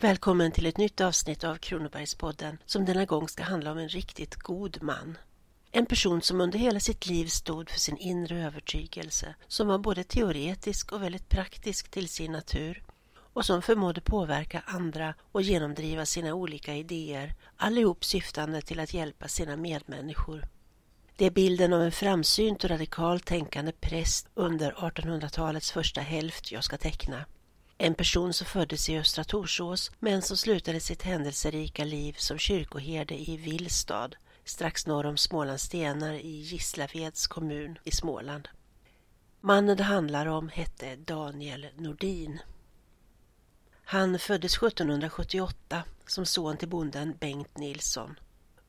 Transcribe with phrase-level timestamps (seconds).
[0.00, 4.34] Välkommen till ett nytt avsnitt av Kronobergspodden som denna gång ska handla om en riktigt
[4.34, 5.18] god man.
[5.72, 10.04] En person som under hela sitt liv stod för sin inre övertygelse, som var både
[10.04, 12.82] teoretisk och väldigt praktisk till sin natur
[13.32, 19.28] och som förmådde påverka andra och genomdriva sina olika idéer, allihop syftande till att hjälpa
[19.28, 20.48] sina medmänniskor.
[21.16, 26.64] Det är bilden av en framsynt och radikalt tänkande präst under 1800-talets första hälft jag
[26.64, 27.24] ska teckna.
[27.80, 33.30] En person som föddes i Östra Torsås men som slutade sitt händelserika liv som kyrkoherde
[33.30, 34.10] i Villstad
[34.44, 38.48] strax norr om Smålandstenar i Gislaveds kommun i Småland.
[39.40, 42.40] Mannen det handlar om hette Daniel Nordin.
[43.84, 48.18] Han föddes 1778 som son till bonden Bengt Nilsson.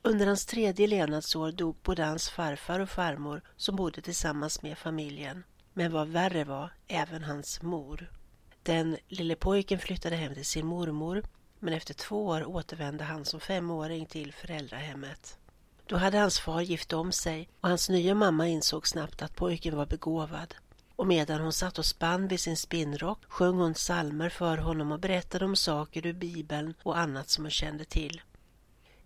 [0.02, 5.44] Under hans tredje levnadsår dog både hans farfar och farmor som bodde tillsammans med familjen.
[5.74, 8.10] Men vad värre var, även hans mor.
[8.64, 11.24] Den lille pojken flyttade hem till sin mormor
[11.60, 15.38] men efter två år återvände han som femåring till föräldrahemmet.
[15.86, 19.78] Då hade hans far gift om sig och hans nya mamma insåg snabbt att pojken
[19.78, 20.56] var begåvad.
[20.96, 25.00] Och medan hon satt och spann vid sin spinnrock sjöng hon salmer för honom och
[25.00, 28.22] berättade om saker ur Bibeln och annat som hon kände till.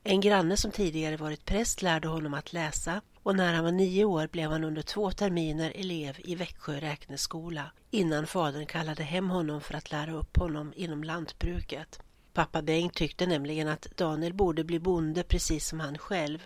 [0.04, 4.06] En granne som tidigare varit präst lärde honom att läsa och när han var nio
[4.06, 9.62] år blev han under två terminer elev i Växjö räkneskola innan fadern kallade hem honom
[9.62, 12.00] för att lära upp honom inom lantbruket.
[12.34, 16.40] Pappa Bengt tyckte nämligen att Daniel borde bli bonde precis som han själv.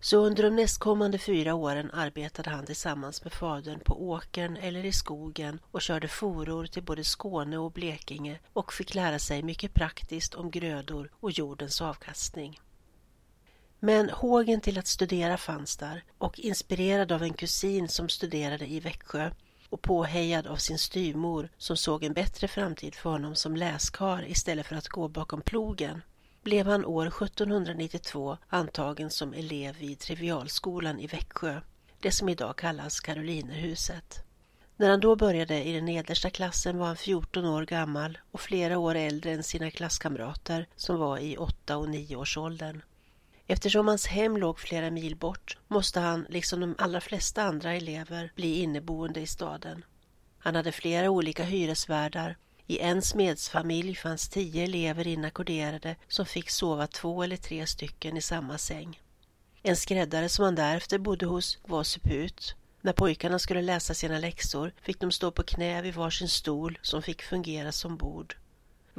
[0.00, 4.92] Så under de nästkommande fyra åren arbetade han tillsammans med fadern på åkern eller i
[4.92, 10.34] skogen och körde foror till både Skåne och Blekinge och fick lära sig mycket praktiskt
[10.34, 12.60] om grödor och jordens avkastning.
[13.80, 18.80] Men hågen till att studera fanns där och inspirerad av en kusin som studerade i
[18.80, 19.30] Växjö
[19.68, 24.66] och påhejad av sin styvmor som såg en bättre framtid för honom som läskar istället
[24.66, 26.02] för att gå bakom plogen
[26.42, 31.60] blev han år 1792 antagen som elev vid Trivialskolan i Växjö,
[32.00, 34.24] det som idag kallas Karolinerhuset.
[34.76, 38.78] När han då började i den nedersta klassen var han 14 år gammal och flera
[38.78, 42.82] år äldre än sina klasskamrater som var i 8 och 9 års åldern.
[43.50, 48.32] Eftersom hans hem låg flera mil bort måste han, liksom de allra flesta andra elever,
[48.34, 49.84] bli inneboende i staden.
[50.38, 52.36] Han hade flera olika hyresvärdar.
[52.66, 58.22] I en smedsfamilj fanns tio elever inackorderade som fick sova två eller tre stycken i
[58.22, 59.00] samma säng.
[59.62, 62.54] En skräddare som han därefter bodde hos var suput.
[62.80, 67.02] När pojkarna skulle läsa sina läxor fick de stå på knä vid varsin stol som
[67.02, 68.36] fick fungera som bord.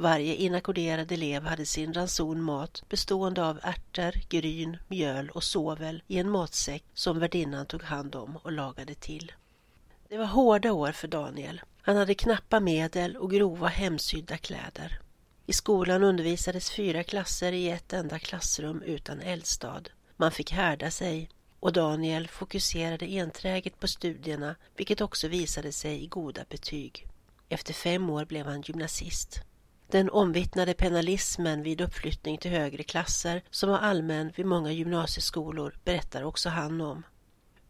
[0.00, 6.18] Varje inackorderad elev hade sin ranson mat bestående av ärtor, gryn, mjöl och sovel i
[6.18, 9.32] en matsäck som värdinnan tog hand om och lagade till.
[10.08, 11.60] Det var hårda år för Daniel.
[11.82, 15.00] Han hade knappa medel och grova hemsydda kläder.
[15.46, 19.82] I skolan undervisades fyra klasser i ett enda klassrum utan eldstad.
[20.16, 26.06] Man fick härda sig och Daniel fokuserade enträget på studierna vilket också visade sig i
[26.06, 27.06] goda betyg.
[27.48, 29.42] Efter fem år blev han gymnasist.
[29.90, 36.22] Den omvittnade penalismen vid uppflyttning till högre klasser som var allmän vid många gymnasieskolor berättar
[36.22, 37.02] också han om.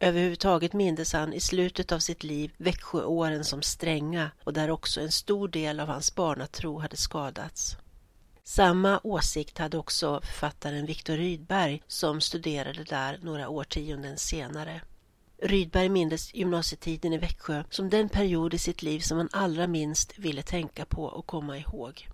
[0.01, 5.13] Överhuvudtaget mindes han i slutet av sitt liv Växjöåren som stränga och där också en
[5.13, 7.77] stor del av hans barnatro hade skadats.
[8.45, 14.81] Samma åsikt hade också författaren Viktor Rydberg som studerade där några årtionden senare.
[15.43, 20.19] Rydberg mindes gymnasietiden i Växjö som den period i sitt liv som han allra minst
[20.19, 22.09] ville tänka på och komma ihåg.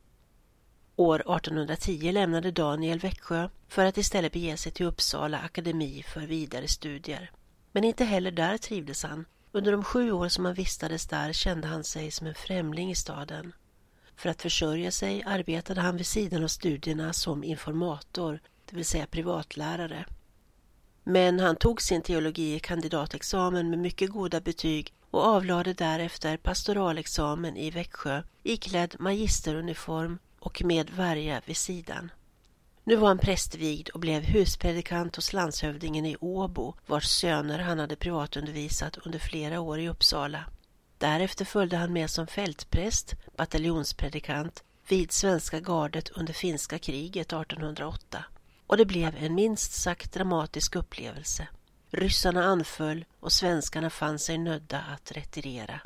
[0.97, 6.69] År 1810 lämnade Daniel Växjö för att istället bege sig till Uppsala akademi för vidare
[6.69, 7.31] studier.
[7.73, 9.25] Men inte heller där trivdes han.
[9.53, 12.95] Under de sju år som han vistades där kände han sig som en främling i
[12.95, 13.53] staden.
[14.17, 19.07] För att försörja sig arbetade han vid sidan av studierna som informator, det vill säga
[19.07, 20.07] privatlärare.
[21.09, 27.71] Men han tog sin teologie kandidatexamen med mycket goda betyg och avlade därefter pastoralexamen i
[27.71, 32.11] Växjö iklädd magisteruniform och med värja vid sidan.
[32.85, 37.97] Nu var han prästvigd och blev huspredikant hos landshövdingen i Åbo vars söner han hade
[37.97, 40.45] privatundervisat under flera år i Uppsala.
[40.99, 48.25] Därefter följde han med som fältpräst, bataljonspredikant, vid svenska gardet under finska kriget 1808
[48.67, 51.49] och det blev en minst sagt dramatisk upplevelse.
[51.91, 55.81] Ryssarna anföll och svenskarna fann sig nödda att retirera.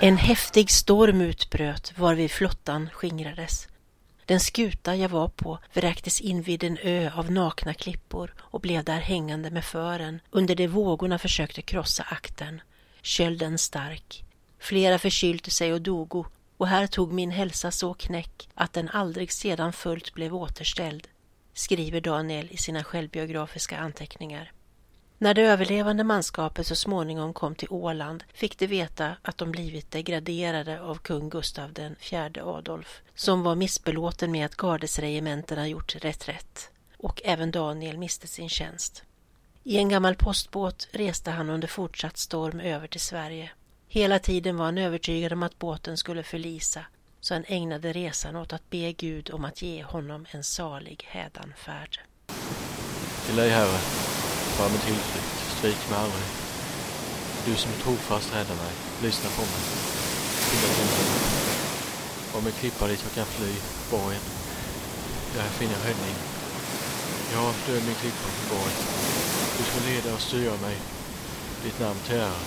[0.00, 3.68] En häftig storm utbröt varvid flottan skingrades.
[4.24, 8.84] Den skuta jag var på vräktes in vid en ö av nakna klippor och blev
[8.84, 12.60] där hängande med fören under det vågorna försökte krossa akten.
[13.02, 14.25] kölden stark.
[14.58, 16.24] Flera förkylte sig och dogo
[16.56, 21.08] och här tog min hälsa så knäck att den aldrig sedan fullt blev återställd,
[21.54, 24.52] skriver Daniel i sina självbiografiska anteckningar.
[25.18, 29.90] När det överlevande manskapet så småningom kom till Åland fick de veta att de blivit
[29.90, 36.70] degraderade av kung Gustav den fjärde Adolf, som var missbelåten med att gardesregementena gjort reträtt.
[36.96, 39.02] Och även Daniel miste sin tjänst.
[39.64, 43.50] I en gammal postbåt reste han under fortsatt storm över till Sverige.
[43.88, 46.84] Hela tiden var han övertygad om att båten skulle förlisa,
[47.20, 52.00] så han ägnade resan åt att be Gud om att ge honom en salig hädanfärd.
[53.26, 53.80] Till dig, Herre,
[54.58, 56.24] var min tillflykt, svik mig aldrig.
[57.46, 58.72] Du som är trofast räddar mig,
[59.02, 59.62] lyssna på mig.
[60.46, 61.36] Skynda mig.
[62.36, 63.52] Om en klippa dit jag kan fly,
[63.90, 64.24] borgen.
[65.34, 66.16] Där finner jag räddning.
[67.32, 68.74] Ja, du är min klippa, borg.
[69.58, 70.76] Du ska leda och styra mig,
[71.64, 72.40] ditt namn till ära.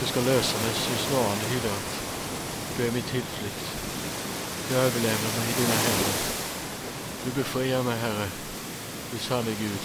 [0.00, 1.86] Du ska lösa mig så snarande hyddat.
[2.76, 3.64] Du är min tillflykt.
[4.70, 6.14] Jag överlämnar mig i dina händer.
[7.24, 8.28] Du befriar mig, Herre,
[9.12, 9.80] du sanne Gud.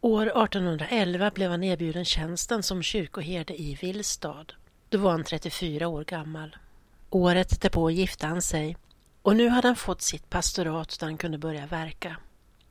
[0.00, 4.46] År 1811 blev han erbjuden tjänsten som kyrkoherde i Villstad.
[4.88, 6.56] Då var han 34 år gammal.
[7.10, 8.76] Året därpå gifte han sig
[9.22, 12.16] och nu hade han fått sitt pastorat där han kunde börja verka.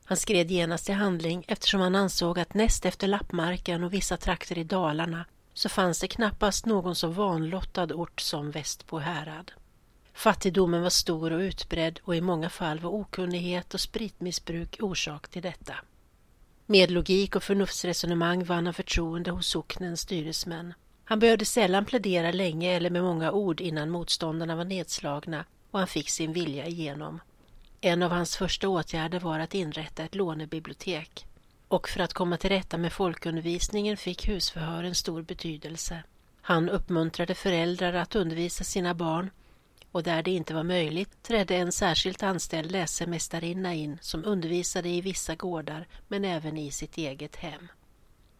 [0.04, 4.58] Han skred genast i handling eftersom han ansåg att näst efter Lappmarken och vissa trakter
[4.58, 9.52] i Dalarna så fanns det knappast någon så vanlottad ort som Västbo härad.
[10.14, 15.42] Fattigdomen var stor och utbredd och i många fall var okunnighet och spritmissbruk orsak till
[15.42, 15.74] detta.
[16.66, 20.74] Med logik och förnuftsresonemang vann han förtroende hos socknens styresmän.
[21.04, 25.88] Han behövde sällan plädera länge eller med många ord innan motståndarna var nedslagna och han
[25.88, 27.20] fick sin vilja igenom.
[27.80, 31.26] En av hans första åtgärder var att inrätta ett lånebibliotek.
[31.68, 36.02] Och för att komma till rätta med folkundervisningen fick husförhören stor betydelse.
[36.40, 39.30] Han uppmuntrade föräldrar att undervisa sina barn
[39.92, 45.00] och där det inte var möjligt trädde en särskilt anställd läsemästarinna in som undervisade i
[45.00, 47.68] vissa gårdar men även i sitt eget hem.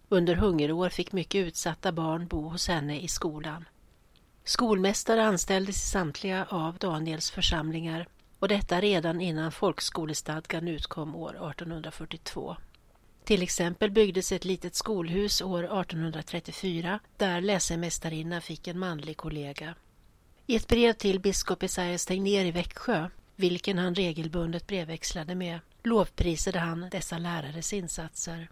[0.09, 3.65] Under hungerår fick mycket utsatta barn bo hos henne i skolan.
[4.45, 8.09] Skolmästare anställdes i samtliga av Daniels församlingar
[8.39, 12.57] och detta redan innan folkskolestadgan utkom år 1842.
[13.25, 19.75] Till exempel byggdes ett litet skolhus år 1834 där läsemästarinna fick en manlig kollega.
[20.47, 26.59] I ett brev till biskop Esaias Tegnér i Växjö, vilken han regelbundet brevväxlade med, lovprisade
[26.59, 28.51] han dessa lärares insatser.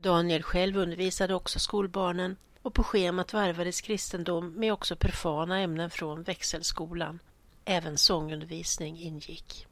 [0.00, 6.22] Daniel själv undervisade också skolbarnen och på schemat varvades kristendom med också profana ämnen från
[6.22, 7.18] växelskolan.
[7.64, 9.66] Även sångundervisning ingick.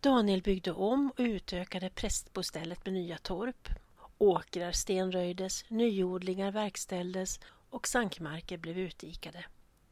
[0.00, 3.68] Daniel byggde om och utökade prästbostället med nya torp.
[4.18, 7.40] Åkrar stenröjdes, nyodlingar verkställdes
[7.70, 9.44] och sankmarker blev utdikade.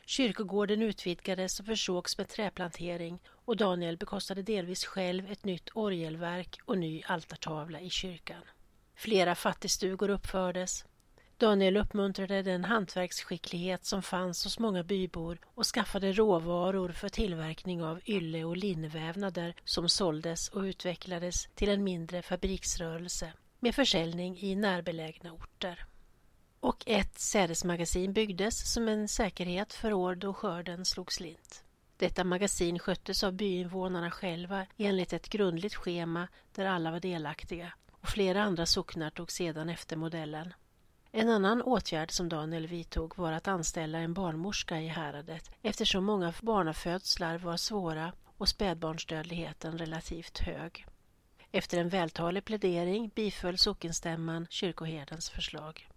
[0.07, 6.79] Kyrkogården utvidgades och försågs med träplantering och Daniel bekostade delvis själv ett nytt orgelverk och
[6.79, 8.43] ny altartavla i kyrkan.
[8.95, 10.85] Flera fattigstugor uppfördes.
[11.39, 18.01] Daniel uppmuntrade den hantverksskicklighet som fanns hos många bybor och skaffade råvaror för tillverkning av
[18.07, 25.33] ylle och linnevävnader som såldes och utvecklades till en mindre fabriksrörelse med försäljning i närbelägna
[25.33, 25.87] orter.
[26.61, 31.65] Och ett sädesmagasin byggdes som en säkerhet för år då skörden slog slint.
[31.97, 38.09] Detta magasin sköttes av byinvånarna själva enligt ett grundligt schema där alla var delaktiga och
[38.09, 40.53] flera andra socknar tog sedan efter modellen.
[41.13, 46.35] En annan åtgärd som Daniel vidtog var att anställa en barnmorska i häradet eftersom många
[46.43, 50.87] barnafödslar var svåra och spädbarnsdödligheten relativt hög.
[51.53, 55.89] Efter en vältalig plädering biföll sockenstämman kyrkoherdens förslag.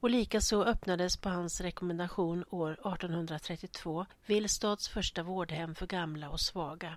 [0.00, 6.96] Och likaså öppnades på hans rekommendation år 1832 Villstads första vårdhem för gamla och svaga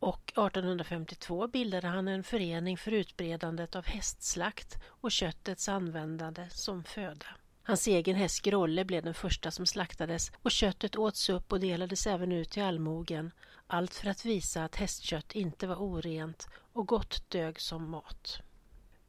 [0.00, 7.26] och 1852 bildade han en förening för utbredandet av hästslakt och köttets användande som föda.
[7.62, 12.06] Hans egen häst Grolle blev den första som slaktades och köttet åts upp och delades
[12.06, 13.32] även ut till allmogen.
[13.66, 18.40] Allt för att visa att hästkött inte var orent och gott dög som mat.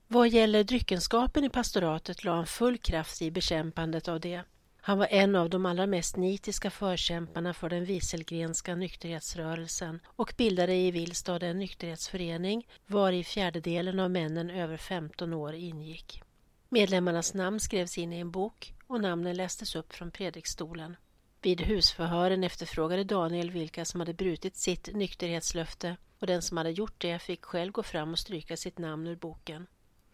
[0.08, 4.44] Vad gäller dryckenskapen i pastoratet la han full kraft i bekämpandet av det.
[4.82, 10.76] Han var en av de allra mest nitiska förkämparna för den Wieselgrenska nykterhetsrörelsen och bildade
[10.76, 16.22] i Vilstad en nykterhetsförening var i fjärdedelen av männen över 15 år ingick.
[16.70, 20.96] Medlemmarnas namn skrevs in i en bok och namnen lästes upp från predikstolen.
[21.42, 27.02] Vid husförhören efterfrågade Daniel vilka som hade brutit sitt nykterhetslöfte och den som hade gjort
[27.02, 29.68] det fick själv gå fram och stryka sitt namn ur boken.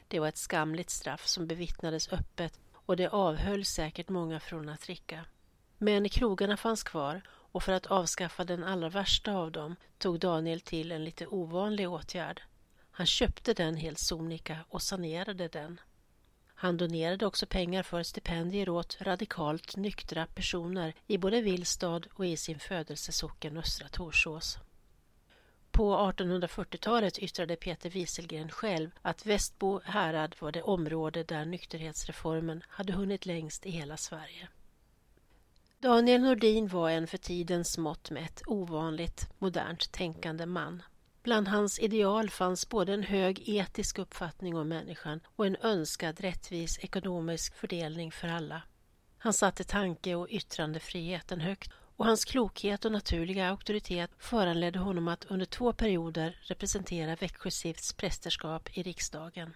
[0.08, 4.82] Det var ett skamligt straff som bevittnades öppet och det avhöll säkert många från att
[4.82, 5.26] dricka.
[5.78, 10.62] Men krogarna fanns kvar och för att avskaffa den allra värsta av dem tog Daniel
[10.62, 12.42] till en lite ovanlig åtgärd.
[12.92, 15.80] Han köpte den helt sonika och sanerade den.
[16.56, 22.38] Han donerade också pengar för stipendier åt radikalt nyktra personer i både Villstad och i
[22.38, 24.58] sin födelsesocken Östra Torsås.
[25.76, 32.94] På 1840-talet yttrade Peter Wieselgren själv att Västbo härad var det område där nykterhetsreformen hade
[32.94, 34.48] hunnit längst i hela Sverige.
[35.80, 40.82] Daniel Nordin var en för tidens mått mätt ovanligt modernt tänkande man.
[41.24, 46.80] Bland hans ideal fanns både en hög etisk uppfattning om människan och en önskad rättvis
[46.80, 48.62] ekonomisk fördelning för alla.
[49.18, 55.26] Han satte tanke och yttrandefriheten högt och hans klokhet och naturliga auktoritet föranledde honom att
[55.26, 59.54] under två perioder representera Växjö stifts prästerskap i riksdagen.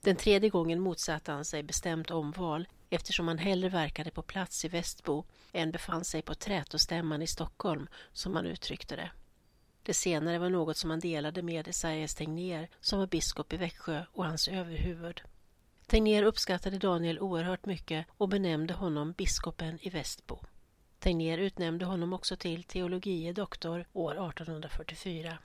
[0.00, 4.68] Den tredje gången motsatte han sig bestämt omval eftersom han hellre verkade på plats i
[4.68, 9.10] Västbo än befann sig på trätostämman i Stockholm, som han uttryckte det.
[9.82, 14.04] Det senare var något som han delade med Esaias Tegnér som var biskop i Växjö
[14.12, 15.22] och hans överhuvud.
[15.86, 20.38] Tegnér uppskattade Daniel oerhört mycket och benämnde honom biskopen i Västbo.
[21.02, 25.38] Tegnér utnämnde honom också till teologie doktor år 1844.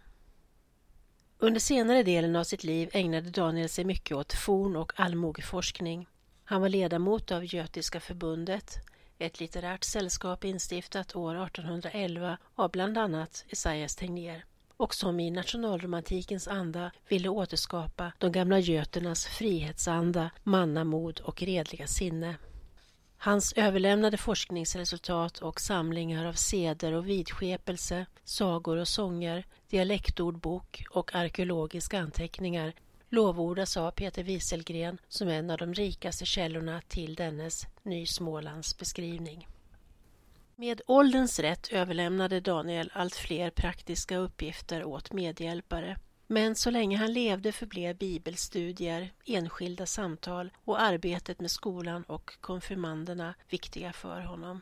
[1.38, 6.08] Under senare delen av sitt liv ägnade Daniel sig mycket åt forn och allmogeforskning.
[6.44, 8.76] Han var ledamot av Götiska förbundet,
[9.18, 14.46] ett litterärt sällskap instiftat år 1811 av bland annat Esaias Tegnér
[14.78, 22.36] och som i nationalromantikens anda ville återskapa de gamla göternas frihetsanda, mannamod och redliga sinne.
[23.18, 32.00] Hans överlämnade forskningsresultat och samlingar av seder och vidskepelse, sagor och sånger, dialektordbok och arkeologiska
[32.00, 32.74] anteckningar
[33.10, 39.48] lovordas av Peter Wieselgren som en av de rikaste källorna till dennes Ny Smålands beskrivning.
[40.56, 45.98] Med ålderns rätt överlämnade Daniel allt fler praktiska uppgifter åt medhjälpare.
[46.28, 53.36] Men så länge han levde förblev bibelstudier, enskilda samtal och arbetet med skolan och konfirmanderna
[53.50, 54.62] viktiga för honom.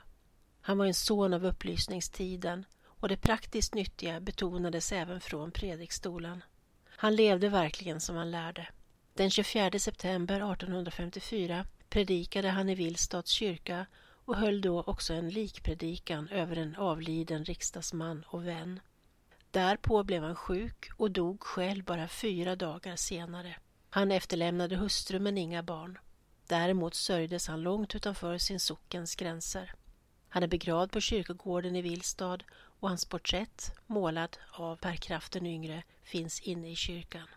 [0.61, 6.43] Han var en son av upplysningstiden och det praktiskt nyttiga betonades även från predikstolen.
[6.89, 8.67] Han levde verkligen som han lärde.
[9.13, 13.85] Den 24 september 1854 predikade han i Vilstads kyrka
[14.25, 18.79] och höll då också en likpredikan över en avliden riksdagsman och vän.
[19.55, 23.55] Därpå blev han sjuk och dog själv bara fyra dagar senare.
[23.89, 25.97] Han efterlämnade hustru men inga barn.
[26.47, 29.73] Däremot sörjdes han långt utanför sin sockens gränser.
[30.29, 32.37] Han är begravd på kyrkogården i Vilstad
[32.79, 37.27] och hans porträtt, målad av Per Kraft den yngre, finns inne i kyrkan.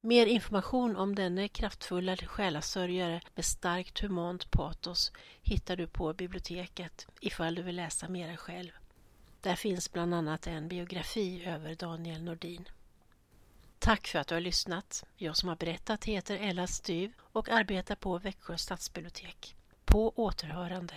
[0.00, 5.12] Mer information om denne kraftfulla själasörjare med starkt humant patos
[5.42, 8.70] hittar du på biblioteket ifall du vill läsa mera själv.
[9.46, 12.68] Där finns bland annat en biografi över Daniel Nordin.
[13.78, 15.04] Tack för att du har lyssnat.
[15.16, 19.56] Jag som har berättat heter Ella Styv och arbetar på Växjö stadsbibliotek.
[19.84, 20.94] På återhörande.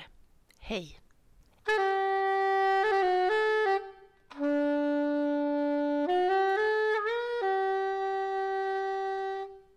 [0.59, 0.99] Hej!